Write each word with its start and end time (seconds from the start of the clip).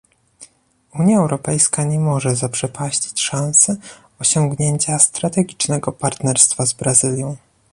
Unia 0.99 1.17
Europejska 1.19 1.83
nie 1.83 1.99
może 1.99 2.35
zaprzepaścić 2.35 3.21
szansy 3.21 3.77
osiągnięcia 4.19 4.99
strategicznego 4.99 5.91
partnerstwa 5.91 6.65
z 6.65 6.73
Brazylią 6.73 7.37